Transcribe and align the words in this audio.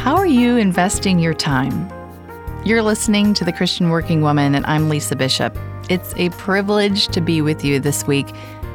How 0.00 0.16
are 0.16 0.26
you 0.26 0.56
investing 0.56 1.18
your 1.18 1.34
time? 1.34 1.86
You're 2.64 2.82
listening 2.82 3.34
to 3.34 3.44
The 3.44 3.52
Christian 3.52 3.90
Working 3.90 4.22
Woman, 4.22 4.54
and 4.54 4.64
I'm 4.64 4.88
Lisa 4.88 5.14
Bishop. 5.14 5.54
It's 5.90 6.14
a 6.16 6.30
privilege 6.30 7.08
to 7.08 7.20
be 7.20 7.42
with 7.42 7.62
you 7.62 7.80
this 7.80 8.06
week. 8.06 8.26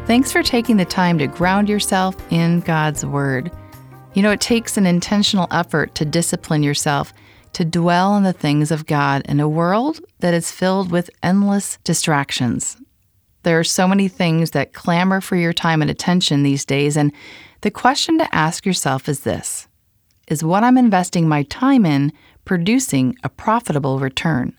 Thanks 0.06 0.32
for 0.32 0.44
taking 0.44 0.78
the 0.78 0.86
time 0.86 1.18
to 1.18 1.26
ground 1.26 1.68
yourself 1.68 2.16
in 2.32 2.60
God's 2.60 3.04
Word. 3.04 3.52
You 4.14 4.22
know, 4.22 4.30
it 4.30 4.40
takes 4.40 4.78
an 4.78 4.86
intentional 4.86 5.48
effort 5.50 5.96
to 5.96 6.06
discipline 6.06 6.62
yourself 6.62 7.12
to 7.54 7.66
dwell 7.66 8.12
on 8.12 8.22
the 8.22 8.32
things 8.32 8.70
of 8.70 8.86
God 8.86 9.24
in 9.26 9.40
a 9.40 9.50
world 9.50 10.02
that 10.20 10.36
is 10.36 10.52
filled 10.52 10.92
with 10.92 11.10
endless 11.24 11.80
distractions. 11.84 12.78
There 13.42 13.60
are 13.60 13.64
so 13.64 13.88
many 13.88 14.10
things 14.10 14.52
that 14.52 14.74
clamor 14.74 15.22
for 15.22 15.38
your 15.38 15.54
time 15.54 15.82
and 15.82 15.90
attention 15.90 16.44
these 16.44 16.66
days, 16.66 16.96
and 16.96 17.12
the 17.62 17.72
question 17.72 18.20
to 18.20 18.36
ask 18.36 18.64
yourself 18.64 19.10
is 19.10 19.22
this 19.22 19.68
is 20.28 20.44
what 20.44 20.64
I'm 20.64 20.78
investing 20.78 21.28
my 21.28 21.44
time 21.44 21.86
in 21.86 22.12
producing 22.46 23.16
a 23.24 23.30
profitable 23.30 24.00
return? 24.00 24.58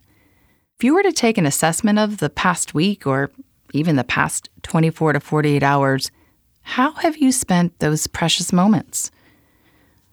If 0.79 0.85
you 0.85 0.95
were 0.95 1.03
to 1.03 1.13
take 1.13 1.39
an 1.39 1.47
assessment 1.47 1.99
of 1.99 2.19
the 2.19 2.31
past 2.31 2.75
week 2.75 3.07
or 3.07 3.31
even 3.73 3.97
the 3.97 4.05
past 4.05 4.49
24 4.63 5.15
to 5.15 5.21
48 5.21 5.63
hours, 5.63 6.11
how 6.63 6.93
have 6.95 7.17
you 7.19 7.33
spent 7.33 7.79
those 7.79 8.07
precious 8.07 8.53
moments? 8.53 9.11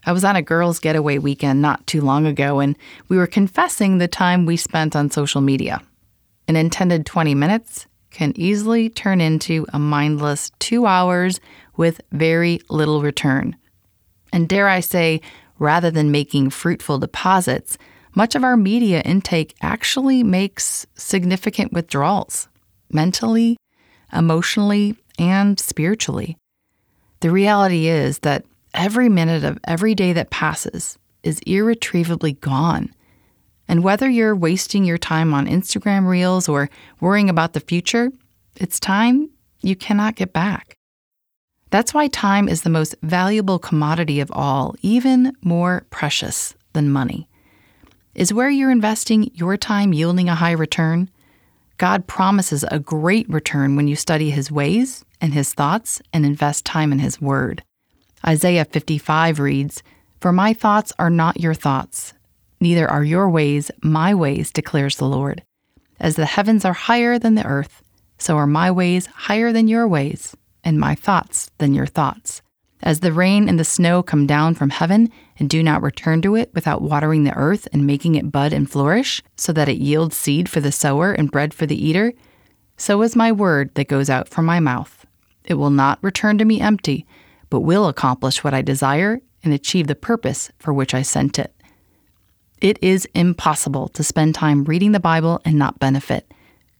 I 0.05 0.11
was 0.11 0.23
on 0.23 0.35
a 0.35 0.41
girls' 0.41 0.79
getaway 0.79 1.17
weekend 1.17 1.61
not 1.61 1.85
too 1.87 2.01
long 2.01 2.25
ago, 2.25 2.59
and 2.59 2.77
we 3.07 3.17
were 3.17 3.27
confessing 3.27 3.97
the 3.97 4.07
time 4.07 4.45
we 4.45 4.57
spent 4.57 4.95
on 4.95 5.09
social 5.09 5.41
media. 5.41 5.81
An 6.47 6.55
intended 6.55 7.05
20 7.05 7.35
minutes 7.35 7.87
can 8.11 8.33
easily 8.35 8.89
turn 8.89 9.21
into 9.21 9.65
a 9.73 9.79
mindless 9.79 10.51
two 10.59 10.85
hours 10.85 11.39
with 11.77 12.01
very 12.11 12.59
little 12.69 13.01
return. 13.01 13.55
And 14.31 14.49
dare 14.49 14.67
I 14.67 14.81
say, 14.81 15.21
rather 15.59 15.91
than 15.91 16.11
making 16.11 16.49
fruitful 16.49 16.99
deposits, 16.99 17.77
much 18.15 18.35
of 18.35 18.43
our 18.43 18.57
media 18.57 19.01
intake 19.01 19.55
actually 19.61 20.23
makes 20.23 20.85
significant 20.95 21.73
withdrawals 21.73 22.47
mentally, 22.91 23.57
emotionally, 24.11 24.95
and 25.17 25.59
spiritually. 25.59 26.37
The 27.21 27.31
reality 27.31 27.87
is 27.87 28.19
that 28.19 28.45
every 28.73 29.09
minute 29.09 29.43
of 29.43 29.59
every 29.63 29.95
day 29.95 30.13
that 30.13 30.29
passes 30.29 30.97
is 31.23 31.39
irretrievably 31.47 32.33
gone. 32.33 32.93
And 33.67 33.83
whether 33.83 34.09
you're 34.09 34.35
wasting 34.35 34.83
your 34.83 34.97
time 34.97 35.33
on 35.33 35.47
Instagram 35.47 36.07
reels 36.07 36.49
or 36.49 36.69
worrying 36.99 37.29
about 37.29 37.53
the 37.53 37.59
future, 37.59 38.11
it's 38.57 38.79
time 38.79 39.29
you 39.61 39.75
cannot 39.75 40.15
get 40.15 40.33
back. 40.33 40.75
That's 41.73 41.91
why 41.91 42.07
time 42.07 42.47
is 42.47 42.61
the 42.61 42.69
most 42.69 42.93
valuable 43.01 43.57
commodity 43.57 44.19
of 44.19 44.31
all, 44.31 44.75
even 44.83 45.35
more 45.41 45.87
precious 45.89 46.53
than 46.73 46.91
money. 46.91 47.27
Is 48.13 48.31
where 48.31 48.51
you're 48.51 48.69
investing 48.69 49.31
your 49.33 49.57
time 49.57 49.91
yielding 49.91 50.29
a 50.29 50.35
high 50.35 50.51
return? 50.51 51.09
God 51.79 52.05
promises 52.05 52.63
a 52.69 52.77
great 52.77 53.27
return 53.27 53.75
when 53.75 53.87
you 53.87 53.95
study 53.95 54.29
His 54.29 54.51
ways 54.51 55.03
and 55.19 55.33
His 55.33 55.51
thoughts 55.55 55.99
and 56.13 56.27
invest 56.27 56.63
time 56.63 56.91
in 56.91 56.99
His 56.99 57.19
Word. 57.19 57.63
Isaiah 58.23 58.65
55 58.65 59.39
reads, 59.39 59.81
For 60.21 60.31
my 60.31 60.53
thoughts 60.53 60.93
are 60.99 61.09
not 61.09 61.41
your 61.41 61.55
thoughts, 61.55 62.13
neither 62.59 62.87
are 62.87 63.03
your 63.03 63.27
ways 63.31 63.71
my 63.81 64.13
ways, 64.13 64.51
declares 64.51 64.97
the 64.97 65.05
Lord. 65.05 65.41
As 65.99 66.17
the 66.17 66.27
heavens 66.27 66.65
are 66.65 66.73
higher 66.73 67.17
than 67.17 67.33
the 67.33 67.47
earth, 67.47 67.81
so 68.19 68.37
are 68.37 68.45
my 68.45 68.69
ways 68.69 69.07
higher 69.07 69.51
than 69.51 69.67
your 69.67 69.87
ways, 69.87 70.37
and 70.63 70.79
my 70.79 70.93
thoughts 70.93 71.42
than 71.57 71.73
your 71.73 71.85
thoughts. 71.85 72.41
As 72.81 72.99
the 72.99 73.13
rain 73.13 73.47
and 73.47 73.57
the 73.57 73.63
snow 73.63 74.03
come 74.03 74.27
down 74.27 74.55
from 74.55 74.69
heaven 74.69 75.09
and 75.39 75.49
do 75.49 75.63
not 75.63 75.81
return 75.81 76.21
to 76.23 76.35
it 76.35 76.51
without 76.53 76.81
watering 76.81 77.23
the 77.23 77.35
earth 77.35 77.67
and 77.71 77.87
making 77.87 78.15
it 78.15 78.31
bud 78.31 78.51
and 78.51 78.69
flourish, 78.69 79.21
so 79.37 79.53
that 79.53 79.69
it 79.69 79.77
yields 79.77 80.17
seed 80.17 80.49
for 80.49 80.59
the 80.59 80.71
sower 80.71 81.13
and 81.13 81.31
bread 81.31 81.53
for 81.53 81.65
the 81.65 81.81
eater, 81.81 82.13
so 82.75 83.01
is 83.01 83.15
my 83.15 83.31
word 83.31 83.73
that 83.75 83.87
goes 83.87 84.09
out 84.09 84.27
from 84.27 84.45
my 84.45 84.59
mouth. 84.59 85.05
It 85.45 85.53
will 85.53 85.69
not 85.69 85.99
return 86.01 86.37
to 86.39 86.45
me 86.45 86.59
empty, 86.59 87.05
but 87.49 87.61
will 87.61 87.87
accomplish 87.87 88.43
what 88.43 88.53
I 88.53 88.61
desire 88.61 89.21
and 89.43 89.53
achieve 89.53 89.87
the 89.87 89.95
purpose 89.95 90.51
for 90.59 90.73
which 90.73 90.93
I 90.93 91.01
sent 91.01 91.39
it. 91.39 91.53
It 92.59 92.79
is 92.81 93.07
impossible 93.13 93.89
to 93.89 94.03
spend 94.03 94.35
time 94.35 94.63
reading 94.63 94.93
the 94.93 94.99
Bible 94.99 95.41
and 95.45 95.57
not 95.57 95.79
benefit. 95.79 96.33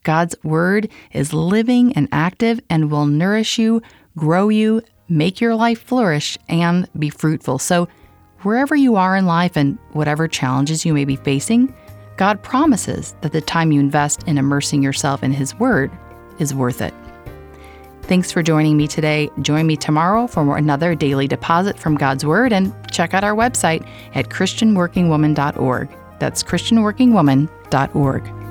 God's 0.04 0.36
Word 0.44 0.90
is 1.12 1.34
living 1.34 1.94
and 1.94 2.08
active 2.12 2.60
and 2.70 2.92
will 2.92 3.06
nourish 3.06 3.58
you, 3.58 3.82
grow 4.18 4.50
you, 4.50 4.82
make 5.10 5.42
your 5.42 5.56
life 5.56 5.82
flourish, 5.82 6.38
and 6.50 6.88
be 6.98 7.10
fruitful. 7.10 7.60
So, 7.60 7.88
wherever 8.42 8.76
you 8.76 8.96
are 8.96 9.16
in 9.16 9.26
life 9.26 9.56
and 9.56 9.78
whatever 9.94 10.28
challenges 10.28 10.86
you 10.86 10.94
may 10.94 11.06
be 11.06 11.16
facing, 11.16 11.74
God 12.18 12.44
promises 12.44 13.16
that 13.22 13.32
the 13.32 13.42
time 13.42 13.72
you 13.72 13.80
invest 13.80 14.24
in 14.28 14.38
immersing 14.38 14.84
yourself 14.84 15.24
in 15.24 15.32
His 15.32 15.56
Word 15.56 15.92
is 16.40 16.54
worth 16.54 16.82
it. 16.82 16.94
Thanks 18.04 18.32
for 18.32 18.44
joining 18.44 18.76
me 18.76 18.88
today. 18.88 19.30
Join 19.42 19.66
me 19.66 19.78
tomorrow 19.78 20.28
for 20.28 20.58
another 20.58 20.94
daily 20.94 21.28
deposit 21.28 21.80
from 21.80 21.96
God's 21.96 22.26
Word 22.26 22.52
and 22.52 22.74
check 22.92 23.14
out 23.14 23.24
our 23.24 23.34
website 23.34 23.88
at 24.14 24.30
ChristianWorkingWoman.org. 24.30 25.90
That's 26.20 26.44
ChristianWorkingWoman.org. 26.44 28.43